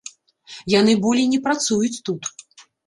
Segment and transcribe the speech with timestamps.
[0.79, 2.23] Яны болей не працуюць тут.